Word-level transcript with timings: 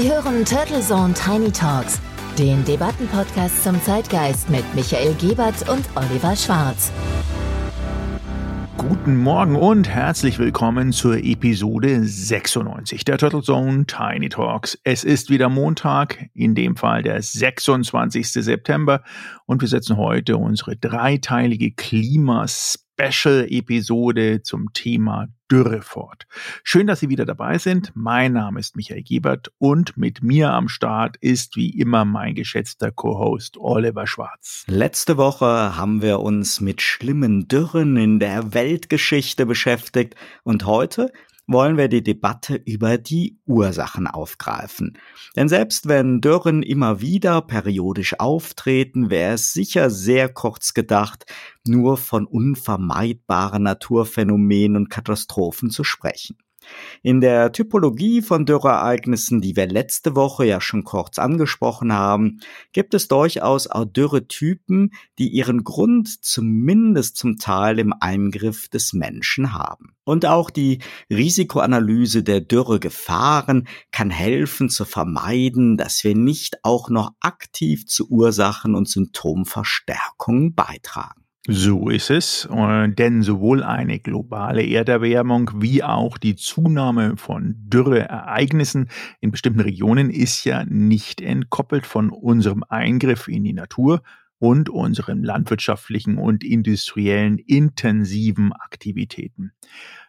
Sie 0.00 0.12
hören 0.12 0.44
Turtle 0.44 0.80
Zone 0.80 1.12
Tiny 1.12 1.50
Talks, 1.50 2.00
den 2.38 2.64
Debattenpodcast 2.64 3.64
zum 3.64 3.82
Zeitgeist 3.82 4.48
mit 4.48 4.62
Michael 4.76 5.12
Gebert 5.14 5.68
und 5.68 5.84
Oliver 5.96 6.36
Schwarz. 6.36 6.92
Guten 8.76 9.16
Morgen 9.16 9.56
und 9.56 9.88
herzlich 9.88 10.38
willkommen 10.38 10.92
zur 10.92 11.16
Episode 11.16 12.04
96 12.04 13.04
der 13.06 13.18
Turtle 13.18 13.42
Zone 13.42 13.86
Tiny 13.86 14.28
Talks. 14.28 14.78
Es 14.84 15.02
ist 15.02 15.30
wieder 15.30 15.48
Montag, 15.48 16.26
in 16.32 16.54
dem 16.54 16.76
Fall 16.76 17.02
der 17.02 17.20
26. 17.20 18.30
September 18.34 19.02
und 19.46 19.62
wir 19.62 19.68
setzen 19.68 19.96
heute 19.96 20.36
unsere 20.36 20.76
dreiteilige 20.76 21.72
Klimas 21.72 22.87
Special-Episode 23.00 24.42
zum 24.42 24.72
Thema 24.72 25.28
Dürre 25.50 25.82
fort. 25.82 26.26
Schön, 26.64 26.88
dass 26.88 27.00
Sie 27.00 27.08
wieder 27.08 27.24
dabei 27.24 27.58
sind. 27.58 27.92
Mein 27.94 28.32
Name 28.32 28.58
ist 28.58 28.76
Michael 28.76 29.02
Gebert 29.02 29.52
und 29.58 29.96
mit 29.96 30.22
mir 30.22 30.50
am 30.50 30.68
Start 30.68 31.16
ist 31.20 31.56
wie 31.56 31.70
immer 31.70 32.04
mein 32.04 32.34
geschätzter 32.34 32.90
Co-Host 32.90 33.56
Oliver 33.56 34.06
Schwarz. 34.06 34.64
Letzte 34.66 35.16
Woche 35.16 35.76
haben 35.76 36.02
wir 36.02 36.20
uns 36.20 36.60
mit 36.60 36.82
schlimmen 36.82 37.46
Dürren 37.46 37.96
in 37.96 38.18
der 38.18 38.52
Weltgeschichte 38.52 39.46
beschäftigt 39.46 40.16
und 40.42 40.66
heute 40.66 41.12
wollen 41.48 41.76
wir 41.78 41.88
die 41.88 42.02
Debatte 42.02 42.54
über 42.54 42.98
die 42.98 43.40
Ursachen 43.46 44.06
aufgreifen. 44.06 44.98
Denn 45.34 45.48
selbst 45.48 45.88
wenn 45.88 46.20
Dürren 46.20 46.62
immer 46.62 47.00
wieder 47.00 47.40
periodisch 47.40 48.20
auftreten, 48.20 49.10
wäre 49.10 49.34
es 49.34 49.52
sicher 49.52 49.90
sehr 49.90 50.28
kurz 50.28 50.74
gedacht, 50.74 51.24
nur 51.66 51.96
von 51.96 52.26
unvermeidbaren 52.26 53.62
Naturphänomenen 53.62 54.76
und 54.76 54.90
Katastrophen 54.90 55.70
zu 55.70 55.82
sprechen. 55.84 56.36
In 57.02 57.20
der 57.20 57.52
Typologie 57.52 58.22
von 58.22 58.44
Dürreereignissen, 58.44 59.40
die 59.40 59.56
wir 59.56 59.66
letzte 59.66 60.16
Woche 60.16 60.44
ja 60.44 60.60
schon 60.60 60.84
kurz 60.84 61.18
angesprochen 61.18 61.92
haben, 61.92 62.40
gibt 62.72 62.94
es 62.94 63.08
durchaus 63.08 63.66
auch 63.66 63.84
Dürretypen, 63.84 64.92
die 65.18 65.28
ihren 65.28 65.64
Grund 65.64 66.24
zumindest 66.24 67.16
zum 67.16 67.38
Teil 67.38 67.78
im 67.78 67.94
Eingriff 67.98 68.68
des 68.68 68.92
Menschen 68.92 69.52
haben. 69.52 69.94
Und 70.04 70.26
auch 70.26 70.50
die 70.50 70.80
Risikoanalyse 71.10 72.22
der 72.22 72.40
Dürregefahren 72.40 73.68
kann 73.92 74.10
helfen 74.10 74.70
zu 74.70 74.84
vermeiden, 74.84 75.76
dass 75.76 76.02
wir 76.02 76.14
nicht 76.14 76.64
auch 76.64 76.88
noch 76.88 77.12
aktiv 77.20 77.86
zu 77.86 78.08
Ursachen 78.08 78.74
und 78.74 78.88
Symptomverstärkung 78.88 80.54
beitragen. 80.54 81.27
So 81.50 81.88
ist 81.88 82.10
es, 82.10 82.46
äh, 82.52 82.90
denn 82.90 83.22
sowohl 83.22 83.62
eine 83.62 84.00
globale 84.00 84.62
Erderwärmung 84.66 85.50
wie 85.54 85.82
auch 85.82 86.18
die 86.18 86.36
Zunahme 86.36 87.16
von 87.16 87.54
Dürreereignissen 87.56 88.90
in 89.22 89.30
bestimmten 89.30 89.60
Regionen 89.60 90.10
ist 90.10 90.44
ja 90.44 90.66
nicht 90.66 91.22
entkoppelt 91.22 91.86
von 91.86 92.10
unserem 92.10 92.64
Eingriff 92.68 93.28
in 93.28 93.44
die 93.44 93.54
Natur 93.54 94.02
und 94.38 94.68
unseren 94.68 95.22
landwirtschaftlichen 95.22 96.18
und 96.18 96.44
industriellen 96.44 97.38
intensiven 97.38 98.52
Aktivitäten. 98.52 99.52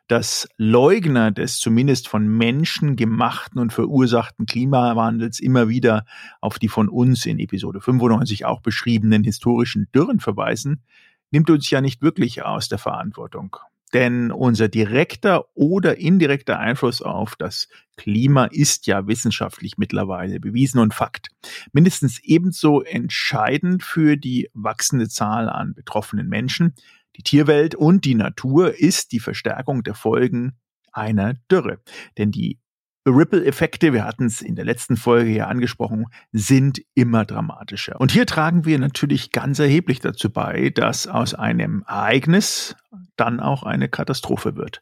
Dass 0.09 0.49
Leugner 0.57 1.31
des 1.31 1.59
zumindest 1.59 2.09
von 2.09 2.27
Menschen 2.27 2.97
gemachten 2.97 3.61
und 3.61 3.71
verursachten 3.71 4.45
Klimawandels 4.45 5.39
immer 5.39 5.69
wieder 5.69 6.03
auf 6.41 6.59
die 6.59 6.67
von 6.67 6.89
uns 6.89 7.25
in 7.25 7.39
Episode 7.39 7.79
95 7.79 8.43
auch 8.43 8.59
beschriebenen 8.59 9.23
historischen 9.23 9.87
Dürren 9.95 10.19
verweisen, 10.19 10.83
nimmt 11.31 11.49
uns 11.49 11.69
ja 11.69 11.81
nicht 11.81 12.01
wirklich 12.01 12.43
aus 12.43 12.69
der 12.69 12.77
Verantwortung. 12.77 13.55
Denn 13.93 14.31
unser 14.31 14.67
direkter 14.67 15.45
oder 15.55 15.97
indirekter 15.97 16.59
Einfluss 16.59 17.01
auf 17.01 17.35
das 17.35 17.67
Klima 17.97 18.45
ist 18.45 18.85
ja 18.85 19.07
wissenschaftlich 19.07 19.77
mittlerweile 19.77 20.39
bewiesen 20.39 20.79
und 20.79 20.93
Fakt. 20.93 21.29
Mindestens 21.71 22.19
ebenso 22.23 22.83
entscheidend 22.83 23.83
für 23.83 24.15
die 24.15 24.49
wachsende 24.53 25.09
Zahl 25.09 25.49
an 25.49 25.73
betroffenen 25.73 26.29
Menschen, 26.29 26.75
die 27.15 27.23
Tierwelt 27.23 27.73
und 27.73 28.05
die 28.05 28.15
Natur 28.15 28.79
ist 28.79 29.11
die 29.11 29.19
Verstärkung 29.19 29.83
der 29.83 29.95
Folgen 29.95 30.53
einer 30.91 31.33
Dürre. 31.51 31.79
Denn 32.17 32.31
die 32.31 32.59
Ripple-Effekte, 33.05 33.93
wir 33.93 34.05
hatten 34.05 34.25
es 34.25 34.41
in 34.41 34.55
der 34.55 34.65
letzten 34.65 34.97
Folge 34.97 35.31
ja 35.31 35.47
angesprochen, 35.47 36.05
sind 36.31 36.81
immer 36.93 37.25
dramatischer. 37.25 37.99
Und 37.99 38.11
hier 38.11 38.25
tragen 38.25 38.65
wir 38.65 38.77
natürlich 38.79 39.31
ganz 39.31 39.59
erheblich 39.59 39.99
dazu 39.99 40.29
bei, 40.29 40.69
dass 40.69 41.07
aus 41.07 41.33
einem 41.33 41.83
Ereignis 41.87 42.75
dann 43.15 43.39
auch 43.39 43.63
eine 43.63 43.89
Katastrophe 43.89 44.55
wird. 44.55 44.81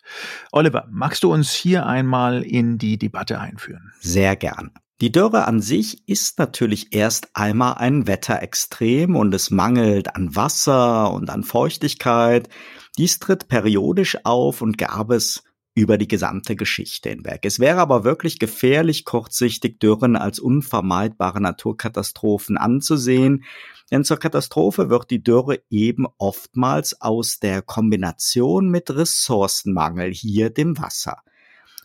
Oliver, 0.51 0.87
magst 0.89 1.23
du 1.23 1.33
uns 1.33 1.51
hier 1.53 1.85
einmal 1.85 2.43
in 2.43 2.77
die 2.77 2.97
Debatte 2.97 3.39
einführen? 3.39 3.91
Sehr 3.99 4.35
gern. 4.35 4.71
Die 4.99 5.11
Dürre 5.11 5.45
an 5.45 5.61
sich 5.61 6.07
ist 6.07 6.39
natürlich 6.39 6.87
erst 6.91 7.29
einmal 7.35 7.75
ein 7.75 8.07
Wetterextrem 8.07 9.15
und 9.15 9.33
es 9.35 9.51
mangelt 9.51 10.15
an 10.15 10.35
Wasser 10.35 11.13
und 11.13 11.29
an 11.29 11.43
Feuchtigkeit. 11.43 12.49
Dies 12.97 13.19
tritt 13.19 13.47
periodisch 13.47 14.17
auf 14.25 14.63
und 14.63 14.79
gab 14.79 15.11
es 15.11 15.43
über 15.77 15.99
die 15.99 16.07
gesamte 16.07 16.55
Geschichte 16.55 17.09
hinweg. 17.09 17.41
Es 17.43 17.59
wäre 17.59 17.77
aber 17.77 18.03
wirklich 18.03 18.39
gefährlich, 18.39 19.05
kurzsichtig 19.05 19.79
Dürren 19.79 20.15
als 20.15 20.39
unvermeidbare 20.39 21.39
Naturkatastrophen 21.39 22.57
anzusehen, 22.57 23.43
denn 23.91 24.03
zur 24.03 24.17
Katastrophe 24.17 24.89
wird 24.89 25.11
die 25.11 25.23
Dürre 25.23 25.61
eben 25.69 26.07
oftmals 26.17 26.99
aus 26.99 27.39
der 27.39 27.61
Kombination 27.61 28.69
mit 28.69 28.89
Ressourcenmangel, 28.89 30.11
hier 30.11 30.49
dem 30.49 30.79
Wasser. 30.79 31.21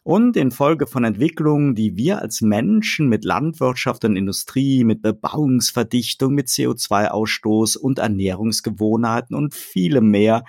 Und 0.05 0.39
infolge 0.39 0.87
von 0.87 1.05
Entwicklungen, 1.05 1.75
die 1.75 1.95
wir 1.95 2.23
als 2.23 2.41
Menschen 2.41 3.11
mit 3.11 3.27
Landwirtschaft 3.27 4.07
und 4.07 4.17
Industrie, 4.17 4.85
mit 4.85 5.03
Bebauungsverdichtung, 5.03 6.35
mit 6.35 6.49
CO2-Ausstoß 6.49 7.77
und 7.77 7.99
Ernährungsgewohnheiten 7.99 9.37
und 9.37 9.55
vielem 9.55 10.11
mehr 10.11 10.45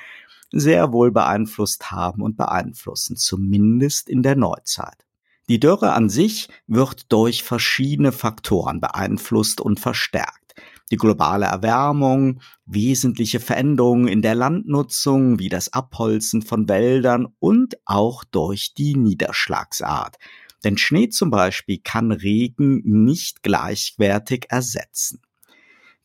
sehr 0.60 0.92
wohl 0.94 1.12
beeinflusst 1.12 1.92
haben 1.92 2.22
und 2.22 2.38
beeinflussen, 2.38 3.18
zumindest 3.18 4.10
in 4.10 4.24
der 4.24 4.36
Neuzeit. 4.36 5.06
Die 5.50 5.60
Dürre 5.60 5.94
an 5.94 6.10
sich 6.10 6.48
wird 6.68 7.12
durch 7.12 7.44
verschiedene 7.44 8.12
Faktoren 8.12 8.80
beeinflusst 8.80 9.60
und 9.60 9.80
verstärkt. 9.80 10.56
Die 10.92 10.98
globale 10.98 11.46
Erwärmung, 11.46 12.40
wesentliche 12.66 13.40
Veränderungen 13.40 14.08
in 14.08 14.22
der 14.22 14.36
Landnutzung 14.36 15.40
wie 15.40 15.50
das 15.50 15.74
Abholzen 15.74 16.42
von 16.42 16.70
Wäldern 16.70 17.28
und 17.40 17.76
auch 17.86 18.24
durch 18.24 18.74
die 18.74 18.96
Niederschlagsart. 18.96 20.18
Denn 20.64 20.78
Schnee 20.78 21.10
zum 21.10 21.30
Beispiel 21.30 21.80
kann 21.84 22.12
Regen 22.12 22.82
nicht 22.86 23.44
gleichwertig 23.44 24.46
ersetzen. 24.50 25.22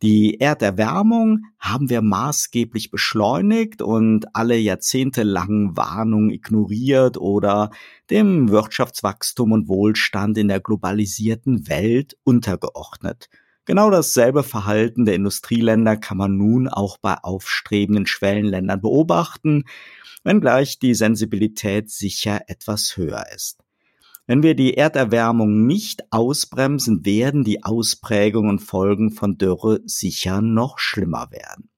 Die 0.00 0.38
Erderwärmung 0.38 1.46
haben 1.58 1.90
wir 1.90 2.02
maßgeblich 2.02 2.92
beschleunigt 2.92 3.82
und 3.82 4.32
alle 4.32 4.56
jahrzehntelangen 4.56 5.76
Warnungen 5.76 6.30
ignoriert 6.30 7.16
oder 7.16 7.70
dem 8.08 8.48
Wirtschaftswachstum 8.48 9.50
und 9.50 9.66
Wohlstand 9.66 10.38
in 10.38 10.46
der 10.46 10.60
globalisierten 10.60 11.66
Welt 11.68 12.16
untergeordnet. 12.22 13.28
Genau 13.64 13.90
dasselbe 13.90 14.44
Verhalten 14.44 15.04
der 15.04 15.16
Industrieländer 15.16 15.96
kann 15.96 16.16
man 16.16 16.36
nun 16.36 16.68
auch 16.68 16.98
bei 16.98 17.16
aufstrebenden 17.16 18.06
Schwellenländern 18.06 18.80
beobachten, 18.80 19.64
wenngleich 20.22 20.78
die 20.78 20.94
Sensibilität 20.94 21.90
sicher 21.90 22.42
etwas 22.46 22.96
höher 22.96 23.26
ist. 23.34 23.58
Wenn 24.28 24.42
wir 24.42 24.54
die 24.54 24.74
Erderwärmung 24.74 25.66
nicht 25.66 26.12
ausbremsen, 26.12 27.06
werden 27.06 27.44
die 27.44 27.64
Ausprägungen 27.64 28.50
und 28.50 28.58
Folgen 28.58 29.10
von 29.10 29.38
Dürre 29.38 29.80
sicher 29.86 30.42
noch 30.42 30.78
schlimmer 30.78 31.30
werden. 31.30 31.70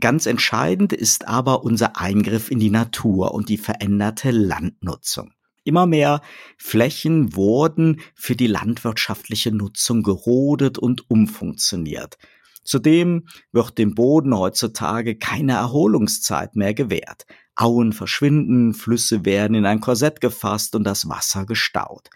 Ganz 0.00 0.24
entscheidend 0.24 0.94
ist 0.94 1.28
aber 1.28 1.62
unser 1.62 2.00
Eingriff 2.00 2.50
in 2.50 2.58
die 2.58 2.70
Natur 2.70 3.34
und 3.34 3.50
die 3.50 3.58
veränderte 3.58 4.30
Landnutzung. 4.30 5.34
Immer 5.62 5.84
mehr 5.84 6.22
Flächen 6.56 7.36
wurden 7.36 8.00
für 8.14 8.34
die 8.34 8.46
landwirtschaftliche 8.46 9.52
Nutzung 9.52 10.02
gerodet 10.02 10.78
und 10.78 11.10
umfunktioniert. 11.10 12.16
Zudem 12.62 13.26
wird 13.52 13.78
dem 13.78 13.94
Boden 13.94 14.36
heutzutage 14.36 15.16
keine 15.16 15.52
Erholungszeit 15.52 16.56
mehr 16.56 16.74
gewährt. 16.74 17.26
Auen 17.54 17.92
verschwinden, 17.92 18.74
Flüsse 18.74 19.24
werden 19.24 19.54
in 19.54 19.66
ein 19.66 19.80
Korsett 19.80 20.20
gefasst 20.20 20.74
und 20.74 20.84
das 20.84 21.08
Wasser 21.08 21.46
gestaut. 21.46 22.08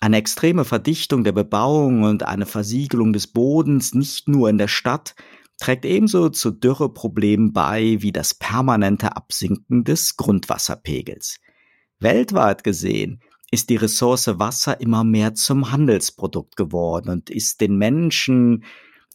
Eine 0.00 0.16
extreme 0.16 0.64
Verdichtung 0.64 1.24
der 1.24 1.32
Bebauung 1.32 2.04
und 2.04 2.22
eine 2.22 2.46
Versiegelung 2.46 3.12
des 3.12 3.26
Bodens 3.26 3.94
nicht 3.94 4.28
nur 4.28 4.48
in 4.48 4.58
der 4.58 4.68
Stadt 4.68 5.14
trägt 5.58 5.84
ebenso 5.84 6.30
zu 6.30 6.50
Dürreproblemen 6.50 7.52
bei 7.52 7.98
wie 8.00 8.12
das 8.12 8.32
permanente 8.32 9.14
Absinken 9.14 9.84
des 9.84 10.16
Grundwasserpegels. 10.16 11.38
Weltweit 11.98 12.64
gesehen 12.64 13.20
ist 13.50 13.68
die 13.68 13.76
Ressource 13.76 14.38
Wasser 14.38 14.80
immer 14.80 15.04
mehr 15.04 15.34
zum 15.34 15.70
Handelsprodukt 15.70 16.56
geworden 16.56 17.10
und 17.10 17.28
ist 17.28 17.60
den 17.60 17.76
Menschen 17.76 18.64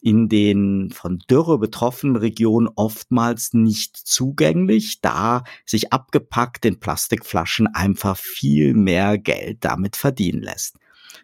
in 0.06 0.28
den 0.28 0.90
von 0.92 1.18
Dürre 1.28 1.58
betroffenen 1.58 2.14
Regionen 2.14 2.68
oftmals 2.76 3.54
nicht 3.54 3.96
zugänglich, 3.96 5.00
da 5.00 5.42
sich 5.64 5.92
abgepackt 5.92 6.64
in 6.64 6.78
Plastikflaschen 6.78 7.66
einfach 7.66 8.16
viel 8.16 8.74
mehr 8.74 9.18
Geld 9.18 9.64
damit 9.64 9.96
verdienen 9.96 10.42
lässt. 10.42 10.76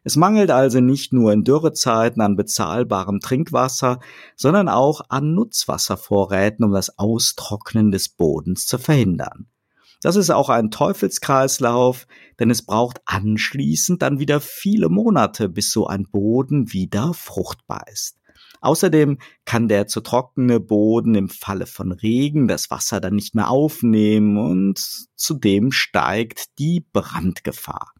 Es 0.02 0.16
mangelt 0.16 0.50
also 0.50 0.80
nicht 0.80 1.12
nur 1.12 1.32
in 1.32 1.44
Dürrezeiten 1.44 2.20
an 2.20 2.34
bezahlbarem 2.34 3.20
Trinkwasser, 3.20 4.00
sondern 4.34 4.68
auch 4.68 5.02
an 5.10 5.32
Nutzwasservorräten, 5.32 6.64
um 6.64 6.72
das 6.72 6.98
Austrocknen 6.98 7.92
des 7.92 8.08
Bodens 8.08 8.66
zu 8.66 8.78
verhindern. 8.78 9.46
Das 10.02 10.16
ist 10.16 10.30
auch 10.30 10.48
ein 10.48 10.72
Teufelskreislauf, 10.72 12.08
denn 12.40 12.50
es 12.50 12.66
braucht 12.66 13.00
anschließend 13.04 14.02
dann 14.02 14.18
wieder 14.18 14.40
viele 14.40 14.88
Monate, 14.88 15.48
bis 15.48 15.70
so 15.70 15.86
ein 15.86 16.08
Boden 16.10 16.72
wieder 16.72 17.14
fruchtbar 17.14 17.84
ist. 17.86 18.18
Außerdem 18.62 19.18
kann 19.44 19.68
der 19.68 19.88
zu 19.88 20.00
trockene 20.00 20.60
Boden 20.60 21.14
im 21.14 21.28
Falle 21.28 21.66
von 21.66 21.92
Regen 21.92 22.48
das 22.48 22.70
Wasser 22.70 23.00
dann 23.00 23.16
nicht 23.16 23.34
mehr 23.34 23.50
aufnehmen 23.50 24.38
und 24.38 25.08
zudem 25.16 25.72
steigt 25.72 26.58
die 26.58 26.84
Brandgefahr. 26.92 27.92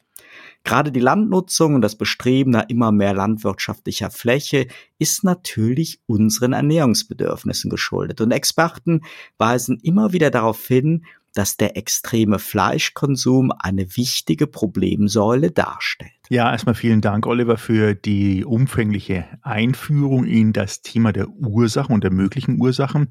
Gerade 0.65 0.93
die 0.93 1.01
Landnutzung 1.01 1.75
und 1.75 1.83
das 1.83 1.97
Bestreben 1.97 2.53
nach 2.53 2.69
immer 2.69 2.93
mehr 2.93 3.15
landwirtschaftlicher 3.15 4.11
Fläche 4.11 4.69
ist 4.99 5.25
natürlich 5.25 6.01
unseren 6.07 6.53
Ernährungsbedürfnissen 6.53 7.69
geschuldet. 7.69 8.21
Und 8.21 8.31
Experten 8.31 9.03
weisen 9.39 9.81
immer 9.83 10.13
wieder 10.13 10.31
darauf 10.31 10.65
hin, 10.65 11.05
dass 11.35 11.57
der 11.57 11.77
extreme 11.77 12.39
Fleischkonsum 12.39 13.53
eine 13.59 13.97
wichtige 13.97 14.47
Problemsäule 14.47 15.51
darstellt. 15.51 16.22
Ja, 16.31 16.51
erstmal 16.51 16.77
vielen 16.77 17.01
Dank, 17.01 17.27
Oliver, 17.27 17.59
für 17.59 17.95
die 17.95 18.45
umfängliche 18.45 19.27
Einführung 19.43 20.25
in 20.25 20.53
das 20.53 20.81
Thema 20.81 21.13
der 21.13 21.29
Ursachen 21.29 21.95
und 21.95 22.05
der 22.05 22.13
möglichen 22.13 22.61
Ursachen. 22.61 23.09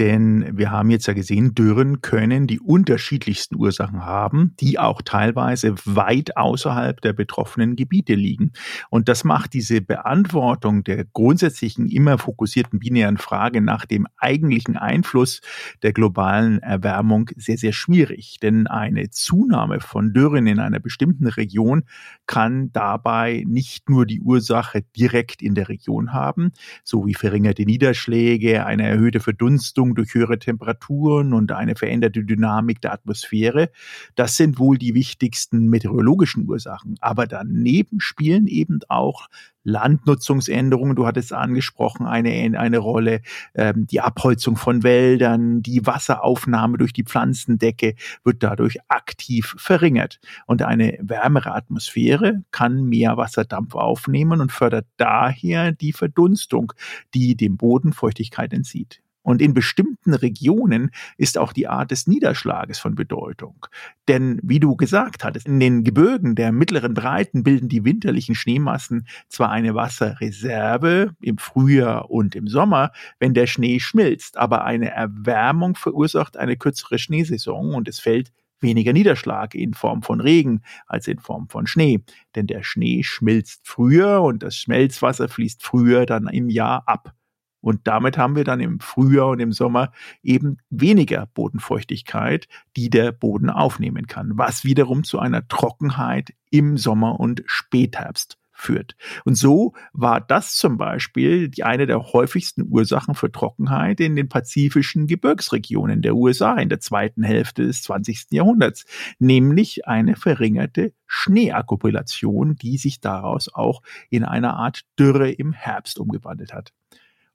Denn 0.00 0.58
wir 0.58 0.70
haben 0.70 0.90
jetzt 0.90 1.06
ja 1.06 1.14
gesehen, 1.14 1.54
Dürren 1.54 2.02
können 2.02 2.46
die 2.48 2.58
unterschiedlichsten 2.60 3.54
Ursachen 3.56 4.04
haben, 4.04 4.54
die 4.60 4.78
auch 4.78 5.00
teilweise 5.02 5.76
weit 5.84 6.36
außerhalb 6.36 7.00
der 7.00 7.12
betroffenen 7.12 7.74
Gebiete 7.76 8.14
liegen. 8.14 8.52
Und 8.90 9.08
das 9.08 9.22
macht 9.22 9.54
diese 9.54 9.80
Beantwortung 9.80 10.82
der 10.82 11.04
grundsätzlichen, 11.04 11.86
immer 11.88 12.18
fokussierten 12.18 12.80
binären 12.80 13.18
Frage 13.18 13.60
nach 13.60 13.86
dem 13.86 14.06
eigentlichen 14.18 14.76
Einfluss 14.76 15.40
der 15.82 15.92
globalen 15.92 16.58
Erwärmung 16.58 17.30
sehr, 17.36 17.56
sehr 17.56 17.72
schwierig. 17.72 18.38
Denn 18.42 18.66
eine 18.66 19.10
Zunahme 19.10 19.80
von 19.80 20.12
Dürren 20.12 20.48
in 20.48 20.58
einer 20.58 20.80
bestimmten 20.80 21.28
Region 21.28 21.84
kann 22.26 22.47
dabei 22.72 23.44
nicht 23.46 23.88
nur 23.88 24.06
die 24.06 24.20
Ursache 24.20 24.82
direkt 24.96 25.42
in 25.42 25.54
der 25.54 25.68
Region 25.68 26.12
haben, 26.12 26.52
so 26.84 27.06
wie 27.06 27.14
verringerte 27.14 27.64
Niederschläge, 27.64 28.66
eine 28.66 28.86
erhöhte 28.86 29.20
Verdunstung 29.20 29.94
durch 29.94 30.14
höhere 30.14 30.38
Temperaturen 30.38 31.32
und 31.32 31.52
eine 31.52 31.76
veränderte 31.76 32.24
Dynamik 32.24 32.80
der 32.80 32.92
Atmosphäre. 32.92 33.70
Das 34.14 34.36
sind 34.36 34.58
wohl 34.58 34.78
die 34.78 34.94
wichtigsten 34.94 35.68
meteorologischen 35.68 36.48
Ursachen. 36.48 36.96
Aber 37.00 37.26
daneben 37.26 38.00
spielen 38.00 38.46
eben 38.46 38.80
auch 38.88 39.28
Landnutzungsänderungen, 39.64 40.96
du 40.96 41.06
hattest 41.06 41.32
angesprochen, 41.32 42.06
eine, 42.06 42.58
eine 42.58 42.78
Rolle, 42.78 43.20
ähm, 43.54 43.86
die 43.86 44.00
Abholzung 44.00 44.56
von 44.56 44.82
Wäldern, 44.82 45.62
die 45.62 45.86
Wasseraufnahme 45.86 46.78
durch 46.78 46.92
die 46.92 47.04
Pflanzendecke 47.04 47.94
wird 48.24 48.42
dadurch 48.42 48.78
aktiv 48.88 49.54
verringert. 49.58 50.20
Und 50.46 50.62
eine 50.62 50.98
wärmere 51.00 51.54
Atmosphäre 51.54 52.42
kann 52.50 52.84
mehr 52.84 53.16
Wasserdampf 53.16 53.74
aufnehmen 53.74 54.40
und 54.40 54.52
fördert 54.52 54.86
daher 54.96 55.72
die 55.72 55.92
Verdunstung, 55.92 56.72
die 57.14 57.36
dem 57.36 57.56
Boden 57.56 57.92
Feuchtigkeit 57.92 58.52
entzieht. 58.52 59.02
Und 59.28 59.42
in 59.42 59.52
bestimmten 59.52 60.14
Regionen 60.14 60.90
ist 61.18 61.36
auch 61.36 61.52
die 61.52 61.68
Art 61.68 61.90
des 61.90 62.06
Niederschlages 62.06 62.78
von 62.78 62.94
Bedeutung. 62.94 63.66
Denn 64.08 64.40
wie 64.42 64.58
du 64.58 64.74
gesagt 64.74 65.22
hattest, 65.22 65.46
in 65.46 65.60
den 65.60 65.84
Gebirgen 65.84 66.34
der 66.34 66.50
mittleren 66.50 66.94
Breiten 66.94 67.42
bilden 67.42 67.68
die 67.68 67.84
winterlichen 67.84 68.34
Schneemassen 68.34 69.06
zwar 69.28 69.50
eine 69.50 69.74
Wasserreserve 69.74 71.14
im 71.20 71.36
Frühjahr 71.36 72.10
und 72.10 72.36
im 72.36 72.46
Sommer, 72.46 72.90
wenn 73.18 73.34
der 73.34 73.46
Schnee 73.46 73.80
schmilzt, 73.80 74.38
aber 74.38 74.64
eine 74.64 74.92
Erwärmung 74.92 75.74
verursacht 75.74 76.38
eine 76.38 76.56
kürzere 76.56 76.98
Schneesaison 76.98 77.74
und 77.74 77.86
es 77.86 78.00
fällt 78.00 78.32
weniger 78.60 78.94
Niederschlag 78.94 79.54
in 79.54 79.74
Form 79.74 80.02
von 80.02 80.22
Regen 80.22 80.62
als 80.86 81.06
in 81.06 81.18
Form 81.18 81.50
von 81.50 81.66
Schnee. 81.66 82.00
Denn 82.34 82.46
der 82.46 82.62
Schnee 82.62 83.02
schmilzt 83.02 83.68
früher 83.68 84.22
und 84.22 84.42
das 84.42 84.56
Schmelzwasser 84.56 85.28
fließt 85.28 85.62
früher 85.62 86.06
dann 86.06 86.28
im 86.28 86.48
Jahr 86.48 86.84
ab. 86.86 87.12
Und 87.60 87.86
damit 87.86 88.16
haben 88.18 88.36
wir 88.36 88.44
dann 88.44 88.60
im 88.60 88.80
Frühjahr 88.80 89.28
und 89.28 89.40
im 89.40 89.52
Sommer 89.52 89.92
eben 90.22 90.58
weniger 90.70 91.26
Bodenfeuchtigkeit, 91.26 92.48
die 92.76 92.90
der 92.90 93.12
Boden 93.12 93.50
aufnehmen 93.50 94.06
kann, 94.06 94.32
was 94.34 94.64
wiederum 94.64 95.04
zu 95.04 95.18
einer 95.18 95.46
Trockenheit 95.48 96.32
im 96.50 96.76
Sommer 96.76 97.18
und 97.18 97.42
Spätherbst 97.46 98.38
führt. 98.58 98.96
Und 99.24 99.36
so 99.36 99.74
war 99.92 100.20
das 100.20 100.56
zum 100.56 100.78
Beispiel 100.78 101.48
die 101.48 101.62
eine 101.62 101.86
der 101.86 102.12
häufigsten 102.12 102.66
Ursachen 102.68 103.14
für 103.14 103.30
Trockenheit 103.30 104.00
in 104.00 104.16
den 104.16 104.28
pazifischen 104.28 105.06
Gebirgsregionen 105.06 106.02
der 106.02 106.16
USA 106.16 106.56
in 106.56 106.68
der 106.68 106.80
zweiten 106.80 107.22
Hälfte 107.22 107.64
des 107.66 107.82
20. 107.82 108.26
Jahrhunderts, 108.30 108.84
nämlich 109.18 109.86
eine 109.86 110.16
verringerte 110.16 110.92
Schneeakkumulation, 111.06 112.56
die 112.56 112.78
sich 112.78 113.00
daraus 113.00 113.52
auch 113.52 113.82
in 114.10 114.24
eine 114.24 114.54
Art 114.54 114.82
Dürre 114.98 115.30
im 115.30 115.52
Herbst 115.52 115.98
umgewandelt 115.98 116.52
hat. 116.52 116.72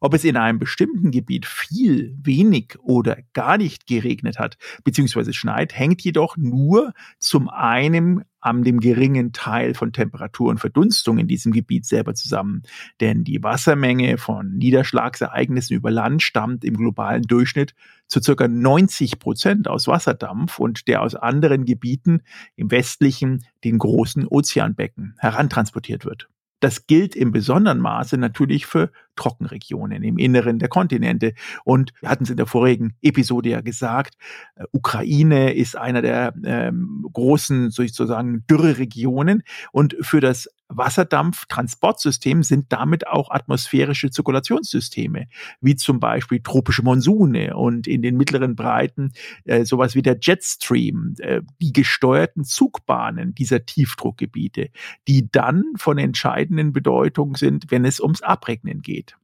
Ob 0.03 0.13
es 0.13 0.25
in 0.25 0.35
einem 0.35 0.59
bestimmten 0.59 1.11
Gebiet 1.11 1.45
viel, 1.45 2.13
wenig 2.21 2.75
oder 2.81 3.19
gar 3.31 3.57
nicht 3.57 3.87
geregnet 3.87 4.37
hat 4.37 4.57
bzw. 4.83 5.31
schneit, 5.31 5.73
hängt 5.73 6.01
jedoch 6.01 6.35
nur 6.35 6.91
zum 7.19 7.47
einen 7.47 8.25
an 8.41 8.63
dem 8.63 8.81
geringen 8.81 9.31
Teil 9.31 9.73
von 9.75 9.93
Temperatur 9.93 10.49
und 10.49 10.59
Verdunstung 10.59 11.19
in 11.19 11.29
diesem 11.29 11.53
Gebiet 11.53 11.85
selber 11.85 12.15
zusammen. 12.15 12.63
Denn 12.99 13.23
die 13.23 13.41
Wassermenge 13.43 14.17
von 14.17 14.57
Niederschlagsereignissen 14.57 15.77
über 15.77 15.89
Land 15.89 16.21
stammt 16.21 16.65
im 16.65 16.75
globalen 16.75 17.23
Durchschnitt 17.23 17.73
zu 18.07 18.21
circa 18.21 18.49
90 18.49 19.19
Prozent 19.19 19.69
aus 19.69 19.87
Wasserdampf 19.87 20.59
und 20.59 20.89
der 20.89 21.01
aus 21.01 21.15
anderen 21.15 21.63
Gebieten 21.63 22.23
im 22.57 22.71
westlichen, 22.71 23.45
den 23.63 23.77
großen 23.77 24.27
Ozeanbecken 24.27 25.15
herantransportiert 25.19 26.03
wird. 26.03 26.27
Das 26.63 26.87
gilt 26.87 27.13
im 27.13 27.33
besonderen 27.33 27.79
Maße 27.79 28.17
natürlich 28.17 28.65
für 28.65 28.89
Trockenregionen 29.17 30.01
im 30.01 30.17
Inneren 30.17 30.59
der 30.59 30.69
Kontinente. 30.69 31.33
Und 31.65 31.91
wir 31.99 32.07
hatten 32.07 32.23
es 32.23 32.29
in 32.29 32.37
der 32.37 32.45
vorigen 32.45 32.95
Episode 33.01 33.49
ja 33.49 33.59
gesagt, 33.59 34.15
äh, 34.55 34.63
Ukraine 34.71 35.53
ist 35.53 35.75
einer 35.77 36.01
der 36.01 36.33
ähm, 36.45 37.05
großen 37.11 37.69
sozusagen 37.69 38.45
Dürreregionen. 38.47 39.43
Und 39.73 39.97
für 39.99 40.21
das 40.21 40.47
Wasserdampftransportsystem 40.69 42.43
sind 42.43 42.71
damit 42.71 43.07
auch 43.07 43.29
atmosphärische 43.29 44.09
Zirkulationssysteme, 44.09 45.27
wie 45.61 45.75
zum 45.75 45.99
Beispiel 45.99 46.41
tropische 46.41 46.83
Monsune 46.83 47.55
und 47.55 47.87
in 47.87 48.01
den 48.01 48.17
mittleren 48.17 48.55
Breiten 48.55 49.11
äh, 49.45 49.65
sowas 49.65 49.95
wie 49.95 50.01
der 50.01 50.17
Jetstream, 50.19 51.15
äh, 51.19 51.41
die 51.61 51.73
gesteuerten 51.73 52.43
Zugbahnen 52.43 53.35
dieser 53.35 53.65
Tiefdruckgebiete, 53.65 54.69
die 55.07 55.29
dann 55.31 55.63
von 55.75 55.97
entscheidenden 55.97 56.73
Bedeutung 56.73 57.35
sind, 57.35 57.69
wenn 57.69 57.85
es 57.85 57.99
ums 57.99 58.21
Abregnen 58.21 58.81
geht. 58.81 59.15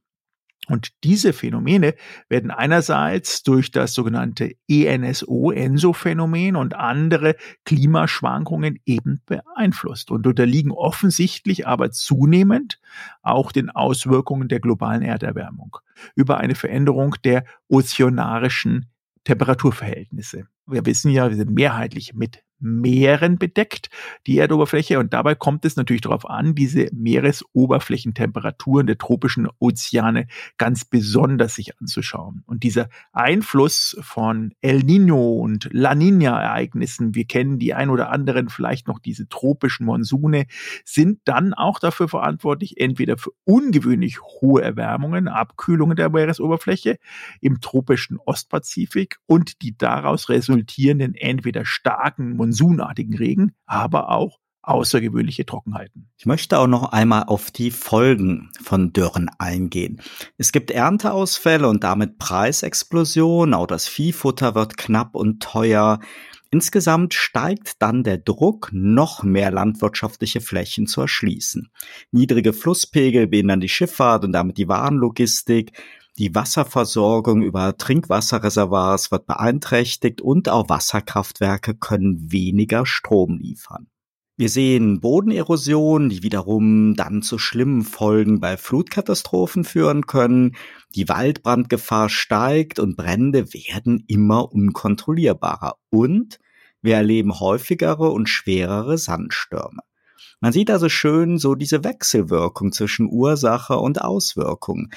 Und 0.68 0.90
diese 1.04 1.32
Phänomene 1.32 1.94
werden 2.28 2.50
einerseits 2.50 3.42
durch 3.42 3.70
das 3.70 3.94
sogenannte 3.94 4.52
ENSO-ENSO-Phänomen 4.68 6.54
und 6.54 6.74
andere 6.74 7.34
Klimaschwankungen 7.64 8.78
eben 8.84 9.22
beeinflusst 9.26 10.10
und 10.10 10.26
unterliegen 10.26 10.70
offensichtlich 10.70 11.66
aber 11.66 11.90
zunehmend 11.90 12.78
auch 13.22 13.52
den 13.52 13.70
Auswirkungen 13.70 14.48
der 14.48 14.60
globalen 14.60 15.02
Erderwärmung 15.02 15.78
über 16.14 16.38
eine 16.38 16.54
Veränderung 16.54 17.16
der 17.24 17.44
ozeanarischen 17.68 18.86
Temperaturverhältnisse. 19.24 20.46
Wir 20.66 20.86
wissen 20.86 21.10
ja, 21.10 21.30
wir 21.30 21.36
sind 21.36 21.50
mehrheitlich 21.50 22.14
mit 22.14 22.44
Meeren 22.60 23.38
bedeckt, 23.38 23.90
die 24.26 24.38
Erdoberfläche. 24.38 24.98
Und 24.98 25.12
dabei 25.12 25.34
kommt 25.34 25.64
es 25.64 25.76
natürlich 25.76 26.02
darauf 26.02 26.28
an, 26.28 26.54
diese 26.54 26.88
Meeresoberflächentemperaturen 26.92 28.86
der 28.86 28.98
tropischen 28.98 29.48
Ozeane 29.58 30.26
ganz 30.58 30.84
besonders 30.84 31.54
sich 31.54 31.78
anzuschauen. 31.80 32.42
Und 32.46 32.62
dieser 32.62 32.88
Einfluss 33.12 33.96
von 34.02 34.52
El 34.60 34.80
Nino 34.80 35.34
und 35.38 35.68
La 35.72 35.94
Nina 35.94 36.40
Ereignissen, 36.40 37.14
wir 37.14 37.24
kennen 37.24 37.58
die 37.58 37.74
ein 37.74 37.90
oder 37.90 38.10
anderen 38.10 38.48
vielleicht 38.48 38.86
noch 38.88 38.98
diese 38.98 39.28
tropischen 39.28 39.86
Monsune, 39.86 40.46
sind 40.84 41.20
dann 41.24 41.54
auch 41.54 41.78
dafür 41.78 42.08
verantwortlich, 42.08 42.78
entweder 42.78 43.16
für 43.16 43.30
ungewöhnlich 43.44 44.20
hohe 44.20 44.62
Erwärmungen, 44.62 45.28
Abkühlungen 45.28 45.96
der 45.96 46.10
Meeresoberfläche 46.10 46.98
im 47.40 47.60
tropischen 47.60 48.18
Ostpazifik 48.18 49.16
und 49.26 49.62
die 49.62 49.76
daraus 49.76 50.28
resultierenden 50.28 51.14
entweder 51.14 51.64
starken 51.64 52.36
Monsunen 52.36 52.49
monsunartigen 52.50 53.16
Regen, 53.16 53.52
aber 53.66 54.10
auch 54.10 54.38
außergewöhnliche 54.62 55.46
Trockenheiten. 55.46 56.10
Ich 56.18 56.26
möchte 56.26 56.58
auch 56.58 56.66
noch 56.66 56.92
einmal 56.92 57.24
auf 57.24 57.50
die 57.50 57.70
Folgen 57.70 58.50
von 58.62 58.92
Dürren 58.92 59.30
eingehen. 59.38 60.02
Es 60.36 60.52
gibt 60.52 60.70
Ernteausfälle 60.70 61.66
und 61.66 61.82
damit 61.82 62.18
Preisexplosionen, 62.18 63.54
auch 63.54 63.66
das 63.66 63.88
Viehfutter 63.88 64.54
wird 64.54 64.76
knapp 64.76 65.14
und 65.14 65.42
teuer. 65.42 65.98
Insgesamt 66.50 67.14
steigt 67.14 67.80
dann 67.80 68.02
der 68.02 68.18
Druck, 68.18 68.68
noch 68.72 69.22
mehr 69.22 69.50
landwirtschaftliche 69.50 70.40
Flächen 70.40 70.86
zu 70.86 71.00
erschließen. 71.00 71.70
Niedrige 72.10 72.52
Flusspegel 72.52 73.28
behindern 73.28 73.60
die 73.60 73.68
Schifffahrt 73.68 74.24
und 74.24 74.32
damit 74.32 74.58
die 74.58 74.68
Warenlogistik. 74.68 75.72
Die 76.20 76.34
Wasserversorgung 76.34 77.40
über 77.40 77.78
Trinkwasserreservoirs 77.78 79.10
wird 79.10 79.24
beeinträchtigt 79.24 80.20
und 80.20 80.50
auch 80.50 80.68
Wasserkraftwerke 80.68 81.74
können 81.74 82.30
weniger 82.30 82.84
Strom 82.84 83.38
liefern. 83.38 83.86
Wir 84.36 84.50
sehen 84.50 85.00
Bodenerosion, 85.00 86.10
die 86.10 86.22
wiederum 86.22 86.94
dann 86.94 87.22
zu 87.22 87.38
schlimmen 87.38 87.84
Folgen 87.84 88.38
bei 88.38 88.58
Flutkatastrophen 88.58 89.64
führen 89.64 90.04
können. 90.04 90.56
Die 90.94 91.08
Waldbrandgefahr 91.08 92.10
steigt 92.10 92.78
und 92.78 92.98
Brände 92.98 93.54
werden 93.54 94.04
immer 94.06 94.52
unkontrollierbarer. 94.52 95.76
Und 95.88 96.38
wir 96.82 96.96
erleben 96.96 97.40
häufigere 97.40 98.10
und 98.10 98.28
schwerere 98.28 98.98
Sandstürme. 98.98 99.80
Man 100.42 100.52
sieht 100.52 100.70
also 100.70 100.90
schön 100.90 101.38
so 101.38 101.54
diese 101.54 101.84
Wechselwirkung 101.84 102.72
zwischen 102.72 103.08
Ursache 103.10 103.78
und 103.78 104.02
Auswirkung. 104.02 104.90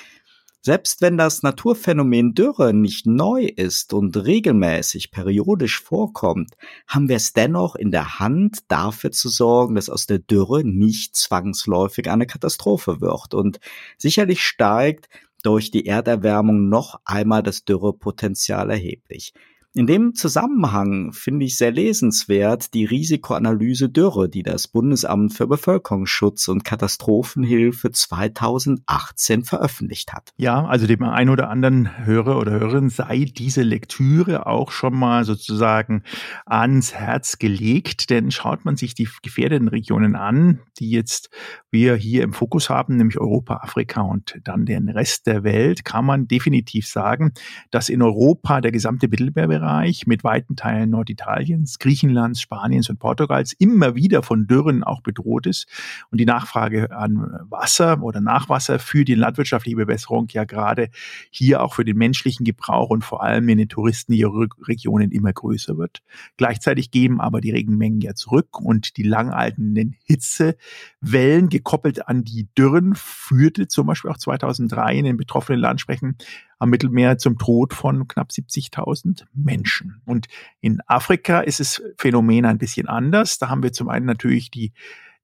Selbst 0.65 1.01
wenn 1.01 1.17
das 1.17 1.43
Naturphänomen 1.43 2.35
Dürre 2.35 2.73
nicht 2.73 3.05
neu 3.05 3.43
ist 3.43 3.91
und 3.91 4.15
regelmäßig 4.15 5.11
periodisch 5.11 5.81
vorkommt, 5.81 6.53
haben 6.87 7.09
wir 7.09 7.17
es 7.17 7.33
dennoch 7.33 7.75
in 7.75 7.91
der 7.91 8.19
Hand, 8.19 8.59
dafür 8.69 9.11
zu 9.11 9.27
sorgen, 9.27 9.75
dass 9.75 9.89
aus 9.89 10.05
der 10.05 10.19
Dürre 10.19 10.63
nicht 10.63 11.17
zwangsläufig 11.17 12.09
eine 12.09 12.27
Katastrophe 12.27 13.01
wird. 13.01 13.33
Und 13.33 13.59
sicherlich 13.97 14.41
steigt 14.41 15.09
durch 15.43 15.69
die 15.69 15.85
Erderwärmung 15.85 16.69
noch 16.69 17.01
einmal 17.03 17.43
das 17.43 17.65
Dürrepotenzial 17.65 18.69
erheblich. 18.69 19.33
In 19.75 19.87
dem 19.87 20.13
Zusammenhang 20.13 21.13
finde 21.13 21.47
ich 21.47 21.57
sehr 21.57 21.71
lesenswert 21.71 22.75
die 22.75 22.85
Risikoanalyse 22.85 23.89
Dürre, 23.89 24.29
die 24.29 24.43
das 24.43 24.67
Bundesamt 24.67 25.33
für 25.33 25.47
Bevölkerungsschutz 25.47 26.47
und 26.47 26.63
Katastrophenhilfe 26.63 27.89
2018 27.89 29.43
veröffentlicht 29.45 30.13
hat. 30.13 30.31
Ja, 30.37 30.63
also 30.63 30.85
dem 30.85 31.01
einen 31.01 31.31
oder 31.31 31.49
anderen 31.49 32.05
Hörer 32.05 32.37
oder 32.37 32.51
Hörerin 32.51 32.89
sei 32.89 33.25
diese 33.25 33.63
Lektüre 33.63 34.45
auch 34.45 34.69
schon 34.69 34.93
mal 34.93 35.25
sozusagen 35.25 36.03
ans 36.45 36.93
Herz 36.93 37.39
gelegt, 37.39 38.11
denn 38.11 38.29
schaut 38.29 38.65
man 38.65 38.75
sich 38.75 38.93
die 38.93 39.09
gefährdeten 39.23 39.69
Regionen 39.69 40.15
an, 40.15 40.59
die 40.77 40.91
jetzt 40.91 41.31
wir 41.71 41.95
hier 41.95 42.21
im 42.21 42.33
Fokus 42.33 42.69
haben, 42.69 42.97
nämlich 42.97 43.19
Europa, 43.19 43.55
Afrika 43.63 44.01
und 44.01 44.39
dann 44.43 44.67
den 44.67 44.87
Rest 44.89 45.25
der 45.25 45.43
Welt, 45.43 45.83
kann 45.83 46.05
man 46.05 46.27
definitiv 46.27 46.87
sagen, 46.87 47.33
dass 47.71 47.89
in 47.89 48.03
Europa 48.03 48.61
der 48.61 48.71
gesamte 48.71 49.07
Mittelmeerbereich 49.07 49.62
Bereich 49.63 50.07
mit 50.07 50.25
weiten 50.25 50.57
Teilen 50.57 50.89
Norditaliens, 50.89 51.79
Griechenlands, 51.79 52.41
Spaniens 52.41 52.89
und 52.89 52.99
Portugals 52.99 53.53
immer 53.53 53.95
wieder 53.95 54.21
von 54.21 54.45
Dürren 54.45 54.83
auch 54.83 54.99
bedroht 54.99 55.47
ist 55.47 55.67
und 56.11 56.17
die 56.17 56.25
Nachfrage 56.25 56.91
an 56.91 57.39
Wasser 57.49 58.03
oder 58.03 58.19
Nachwasser 58.19 58.77
für 58.77 59.05
die 59.05 59.15
landwirtschaftliche 59.15 59.77
Bewässerung 59.77 60.27
ja 60.31 60.43
gerade 60.43 60.89
hier 61.29 61.63
auch 61.63 61.75
für 61.75 61.85
den 61.85 61.95
menschlichen 61.95 62.43
Gebrauch 62.43 62.89
und 62.89 63.05
vor 63.05 63.23
allem 63.23 63.47
in 63.47 63.57
den 63.57 63.69
Touristenregionen 63.69 65.11
immer 65.11 65.31
größer 65.31 65.77
wird. 65.77 66.03
Gleichzeitig 66.35 66.91
geben 66.91 67.21
aber 67.21 67.39
die 67.39 67.51
Regenmengen 67.51 68.01
ja 68.01 68.15
zurück 68.15 68.59
und 68.59 68.97
die 68.97 69.03
langaltenden 69.03 69.95
Hitzewellen 70.03 71.47
gekoppelt 71.47 72.09
an 72.09 72.25
die 72.25 72.49
Dürren 72.57 72.95
führte 72.95 73.69
zum 73.69 73.87
Beispiel 73.87 74.11
auch 74.11 74.17
2003 74.17 74.97
in 74.97 75.05
den 75.05 75.15
betroffenen 75.15 75.61
Landsprechen 75.61 76.17
am 76.59 76.69
Mittelmeer 76.69 77.17
zum 77.17 77.37
Tod 77.37 77.73
von 77.73 78.07
knapp 78.07 78.29
70.000 78.29 79.25
Menschen. 79.33 80.01
Und 80.05 80.27
in 80.61 80.79
Afrika 80.87 81.41
ist 81.41 81.59
das 81.59 81.81
Phänomen 81.97 82.45
ein 82.45 82.57
bisschen 82.57 82.87
anders. 82.87 83.37
Da 83.37 83.49
haben 83.49 83.63
wir 83.63 83.73
zum 83.73 83.89
einen 83.89 84.05
natürlich 84.05 84.51
die 84.51 84.73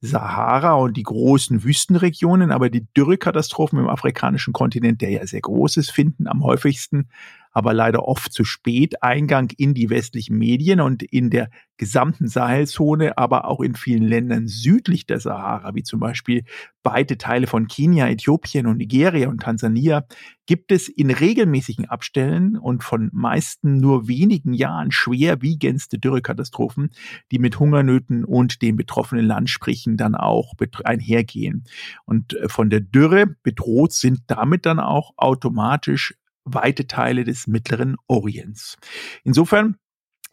Sahara 0.02 0.76
und 0.76 0.96
die 0.96 1.04
großen 1.04 1.64
Wüstenregionen, 1.64 2.52
aber 2.52 2.70
die 2.70 2.88
Dürrekatastrophen 2.96 3.80
im 3.80 3.90
afrikanischen 3.90 4.54
Kontinent, 4.54 5.02
der 5.02 5.10
ja 5.10 5.28
sehr 5.28 5.42
groß 5.42 5.78
ist, 5.78 5.92
finden 5.92 6.28
am 6.28 6.44
häufigsten 6.44 7.10
aber 7.52 7.74
leider 7.74 8.08
oft 8.08 8.32
zu 8.32 8.44
spät 8.44 9.02
Eingang 9.02 9.52
in 9.58 9.74
die 9.74 9.90
westlichen 9.90 10.38
Medien 10.38 10.82
und 10.82 11.04
in 11.04 11.30
der 11.30 11.50
gesamten 11.78 12.28
Sahelzone, 12.28 13.18
aber 13.18 13.46
auch 13.46 13.62
in 13.62 13.74
vielen 13.74 14.04
Ländern 14.04 14.48
südlich 14.48 15.06
der 15.06 15.20
Sahara, 15.20 15.74
wie 15.76 15.84
zum 15.84 16.00
Beispiel 16.00 16.44
beide 16.84 17.18
Teile 17.18 17.48
von 17.48 17.68
Kenia, 17.68 18.08
Äthiopien 18.10 18.68
und 18.68 18.78
Nigeria 18.78 19.30
und 19.30 19.42
Tansania, 19.42 20.06
gibt 20.46 20.72
es 20.72 20.90
in 20.90 21.10
regelmäßigen 21.10 21.86
Abstellen 21.86 22.58
und 22.58 22.84
von 22.84 23.10
meisten 23.14 23.78
nur 23.78 24.08
wenigen 24.08 24.54
Jahren 24.54 24.92
schwerwiegendste 24.92 26.00
Dürrekatastrophen, 26.00 26.90
die 27.32 27.40
mit 27.40 27.60
Hungernöten 27.60 28.26
und 28.26 28.62
den 28.62 28.76
betroffenen 28.76 29.26
Landsprichen 29.26 29.96
dann 29.96 30.16
auch 30.16 30.54
einhergehen. 30.84 31.64
Und 32.06 32.34
äh, 32.34 32.50
von 32.50 32.70
der 32.70 32.82
Dürre 32.82 33.28
bedroht 33.44 33.94
sind 33.94 34.22
damit 34.28 34.66
dann 34.66 34.80
auch 34.80 35.14
automatisch 35.18 36.16
weite 36.54 36.88
Teile 36.88 37.24
des 37.24 37.48
Mittleren 37.48 37.96
Orients. 38.08 38.78
Insofern 39.24 39.78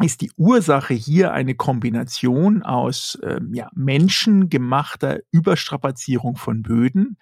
ist 0.05 0.21
die 0.21 0.31
Ursache 0.37 0.95
hier 0.95 1.33
eine 1.33 1.55
Kombination 1.55 2.63
aus 2.63 3.19
ähm, 3.23 3.55
ja, 3.55 3.71
menschengemachter 3.75 5.21
Überstrapazierung 5.31 6.37
von 6.37 6.63
Böden, 6.63 7.17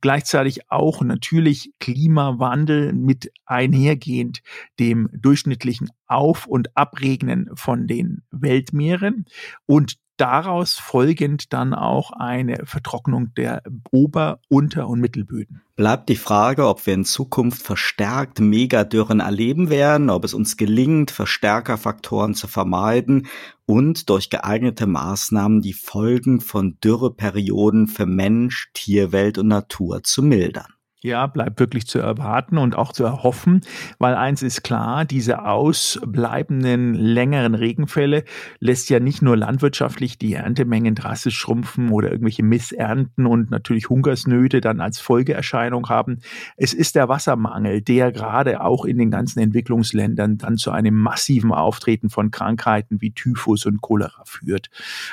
gleichzeitig 0.00 0.70
auch 0.70 1.02
natürlich 1.02 1.72
Klimawandel 1.80 2.92
mit 2.92 3.32
einhergehend 3.46 4.42
dem 4.78 5.08
durchschnittlichen 5.12 5.90
Auf- 6.06 6.46
und 6.46 6.76
Abregnen 6.76 7.50
von 7.54 7.88
den 7.88 8.22
Weltmeeren 8.30 9.24
und 9.66 9.96
daraus 10.20 10.74
folgend 10.74 11.52
dann 11.52 11.74
auch 11.74 12.12
eine 12.12 12.66
Vertrocknung 12.66 13.32
der 13.34 13.62
Ober-, 13.90 14.40
Unter- 14.48 14.88
und 14.88 15.00
Mittelböden. 15.00 15.62
Bleibt 15.76 16.08
die 16.08 16.16
Frage, 16.16 16.66
ob 16.68 16.86
wir 16.86 16.94
in 16.94 17.04
Zukunft 17.04 17.62
verstärkt 17.62 18.38
Megadürren 18.38 19.20
erleben 19.20 19.70
werden, 19.70 20.10
ob 20.10 20.24
es 20.24 20.34
uns 20.34 20.56
gelingt, 20.56 21.10
Verstärkerfaktoren 21.10 22.34
zu 22.34 22.48
vermeiden 22.48 23.28
und 23.64 24.10
durch 24.10 24.28
geeignete 24.28 24.86
Maßnahmen 24.86 25.62
die 25.62 25.72
Folgen 25.72 26.40
von 26.40 26.76
Dürreperioden 26.84 27.86
für 27.86 28.06
Mensch, 28.06 28.70
Tierwelt 28.74 29.38
und 29.38 29.48
Natur 29.48 30.02
zu 30.02 30.22
mildern. 30.22 30.74
Ja, 31.02 31.26
bleibt 31.28 31.58
wirklich 31.58 31.86
zu 31.86 31.98
erwarten 31.98 32.58
und 32.58 32.76
auch 32.76 32.92
zu 32.92 33.04
erhoffen, 33.04 33.62
weil 33.98 34.14
eins 34.14 34.42
ist 34.42 34.62
klar, 34.62 35.06
diese 35.06 35.46
ausbleibenden 35.46 36.92
längeren 36.92 37.54
Regenfälle 37.54 38.24
lässt 38.58 38.90
ja 38.90 39.00
nicht 39.00 39.22
nur 39.22 39.34
landwirtschaftlich 39.34 40.18
die 40.18 40.34
Erntemengen 40.34 40.94
drastisch 40.94 41.38
schrumpfen 41.38 41.88
oder 41.88 42.10
irgendwelche 42.10 42.42
Missernten 42.42 43.24
und 43.24 43.50
natürlich 43.50 43.88
Hungersnöte 43.88 44.60
dann 44.60 44.82
als 44.82 45.00
Folgeerscheinung 45.00 45.88
haben. 45.88 46.18
Es 46.58 46.74
ist 46.74 46.96
der 46.96 47.08
Wassermangel, 47.08 47.80
der 47.80 48.12
gerade 48.12 48.62
auch 48.62 48.84
in 48.84 48.98
den 48.98 49.10
ganzen 49.10 49.40
Entwicklungsländern 49.40 50.36
dann 50.36 50.58
zu 50.58 50.70
einem 50.70 50.96
massiven 50.96 51.52
Auftreten 51.52 52.10
von 52.10 52.30
Krankheiten 52.30 53.00
wie 53.00 53.12
Typhus 53.12 53.64
und 53.64 53.80
Cholera 53.80 54.24
führt. 54.26 54.68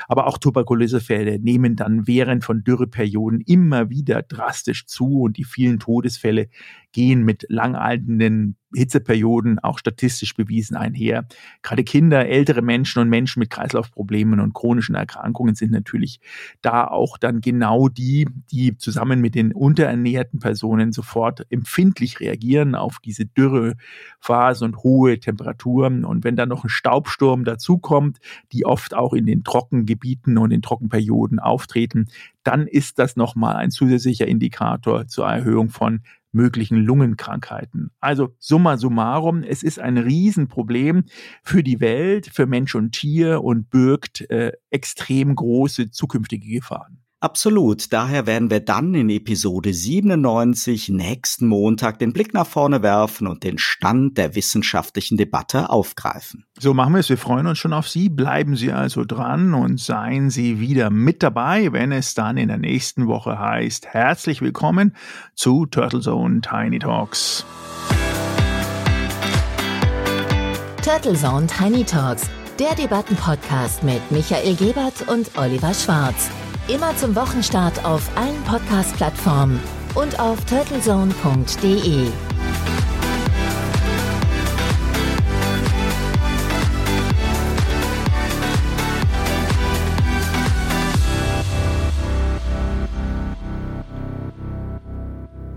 Aber 0.09 0.27
auch 0.27 0.37
Tuberkulosefälle 0.37 1.39
nehmen 1.39 1.77
dann 1.77 2.07
während 2.07 2.43
von 2.43 2.65
Dürreperioden 2.65 3.39
immer 3.39 3.89
wieder 3.89 4.21
drastisch 4.21 4.85
zu 4.85 5.21
und 5.21 5.37
die 5.37 5.45
vielen 5.45 5.76
Todesfälle 5.79 6.47
gehen 6.97 7.23
mit 7.23 7.45
langaltenden 7.47 8.57
Hitzeperioden 8.75 9.59
auch 9.59 9.77
statistisch 9.77 10.33
bewiesen 10.33 10.75
einher. 10.75 11.27
Gerade 11.61 11.83
Kinder, 11.83 12.27
ältere 12.27 12.63
Menschen 12.63 13.01
und 13.01 13.07
Menschen 13.07 13.39
mit 13.39 13.51
Kreislaufproblemen 13.51 14.39
und 14.39 14.53
chronischen 14.53 14.95
Erkrankungen 14.95 15.53
sind 15.53 15.71
natürlich 15.71 16.19
da 16.63 16.85
auch 16.85 17.19
dann 17.19 17.39
genau 17.39 17.87
die, 17.87 18.27
die 18.51 18.75
zusammen 18.77 19.21
mit 19.21 19.35
den 19.35 19.53
unterernährten 19.53 20.39
Personen 20.39 20.91
sofort 20.91 21.45
empfindlich 21.51 22.19
reagieren 22.19 22.73
auf 22.73 22.97
diese 23.05 23.27
Dürrephase 23.27 24.65
und 24.65 24.77
hohe 24.77 25.19
Temperaturen. 25.19 26.03
Und 26.03 26.23
wenn 26.23 26.35
dann 26.35 26.49
noch 26.49 26.63
ein 26.63 26.69
Staubsturm 26.69 27.45
dazukommt, 27.45 28.17
die 28.51 28.65
oft 28.65 28.95
auch 28.95 29.13
in 29.13 29.27
den 29.27 29.43
Trockengebieten 29.43 30.37
und 30.39 30.49
in 30.49 30.63
Trockenperioden 30.63 31.39
auftreten, 31.39 32.07
dann 32.43 32.65
ist 32.65 32.97
das 32.97 33.17
nochmal 33.17 33.57
ein 33.57 33.71
zusätzlicher 33.71 34.27
Indikator 34.27 35.07
zur 35.07 35.27
Erhöhung 35.27 35.69
von 35.69 36.01
möglichen 36.31 36.77
Lungenkrankheiten. 36.77 37.91
Also 37.99 38.35
summa 38.39 38.77
summarum, 38.77 39.43
es 39.43 39.63
ist 39.63 39.79
ein 39.79 39.97
Riesenproblem 39.97 41.05
für 41.43 41.63
die 41.63 41.79
Welt, 41.79 42.27
für 42.27 42.45
Mensch 42.45 42.75
und 42.75 42.91
Tier 42.91 43.43
und 43.43 43.69
birgt 43.69 44.29
äh, 44.29 44.51
extrem 44.69 45.35
große 45.35 45.91
zukünftige 45.91 46.47
Gefahren. 46.47 46.99
Absolut. 47.19 47.91
Daher 47.93 48.27
werden 48.27 48.51
wir 48.51 48.59
dann 48.59 48.93
in 48.93 49.09
Episode 49.09 49.73
97 49.73 50.89
nächsten 50.89 51.47
Montag 51.47 51.97
den 51.97 52.13
Blick 52.13 52.35
nach 52.35 52.45
vorne 52.45 52.83
werfen 52.83 53.25
und 53.25 53.43
den 53.43 53.57
Stand 53.57 54.19
der 54.19 54.35
wissenschaftlichen 54.35 55.17
Debatte 55.17 55.71
aufgreifen. 55.71 56.45
So 56.59 56.75
machen 56.75 56.93
wir 56.93 56.99
es. 56.99 57.09
Wir 57.09 57.17
freuen 57.17 57.47
uns 57.47 57.57
schon 57.57 57.73
auf 57.73 57.89
Sie. 57.89 58.09
Bleiben 58.09 58.55
Sie 58.55 58.71
also 58.71 59.03
dran 59.03 59.55
und 59.55 59.79
seien 59.79 60.29
Sie 60.29 60.59
wieder 60.59 60.91
mit 60.91 61.23
dabei, 61.23 61.73
wenn 61.73 61.91
es 61.91 62.13
dann 62.13 62.37
in 62.37 62.49
der 62.49 62.59
nächsten 62.59 63.07
Woche 63.07 63.39
heißt, 63.39 63.87
herzlich 63.87 64.41
willkommen 64.41 64.95
zu 65.33 65.65
Turtle 65.65 66.01
Zone 66.01 66.41
Tiny 66.41 66.77
Talks. 66.77 67.45
Turtle 70.83 71.15
Zone 71.15 71.47
Tiny 71.47 71.83
Talks 71.83 72.29
Der 72.59 72.75
Debattenpodcast 72.75 73.83
mit 73.83 74.11
Michael 74.11 74.55
Gebert 74.55 75.07
und 75.07 75.35
Oliver 75.35 75.73
Schwarz. 75.73 76.29
Immer 76.67 76.93
zum 76.97 77.15
Wochenstart 77.15 77.85
auf 77.85 78.09
allen 78.17 78.43
Podcast-Plattformen 78.43 79.57
und 79.95 80.19
auf 80.19 80.43
turtlezone.de. 80.43 82.07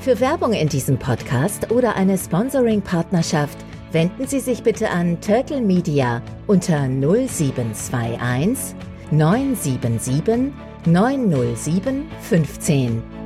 Für 0.00 0.18
Werbung 0.18 0.54
in 0.54 0.70
diesem 0.70 0.98
Podcast 0.98 1.70
oder 1.70 1.94
eine 1.94 2.16
Sponsoring-Partnerschaft 2.16 3.58
wenden 3.92 4.26
Sie 4.26 4.40
sich 4.40 4.62
bitte 4.62 4.88
an 4.88 5.20
Turtle 5.20 5.60
Media 5.60 6.22
unter 6.46 6.88
0721 6.88 8.74
977 9.10 10.67
907 10.92 12.08
15. 12.22 13.17